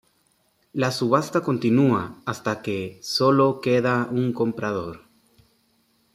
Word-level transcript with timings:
La 0.73 0.89
subasta 0.89 1.41
continúa 1.41 2.23
hasta 2.25 2.63
que 2.63 2.97
sólo 3.03 3.61
queda 3.61 4.07
un 4.11 4.33
comprador. 4.33 5.01